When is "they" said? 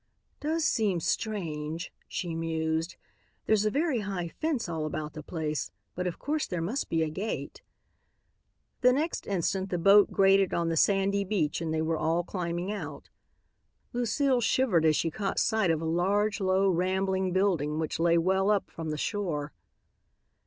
11.71-11.83